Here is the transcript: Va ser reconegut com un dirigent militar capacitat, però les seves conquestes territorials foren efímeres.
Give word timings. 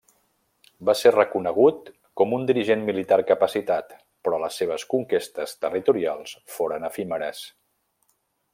Va 0.89 0.93
ser 1.01 1.09
reconegut 1.15 1.91
com 2.21 2.33
un 2.37 2.47
dirigent 2.51 2.81
militar 2.87 3.19
capacitat, 3.33 3.93
però 4.27 4.41
les 4.45 4.57
seves 4.63 4.87
conquestes 4.95 5.55
territorials 5.67 6.33
foren 6.57 6.89
efímeres. 6.93 7.45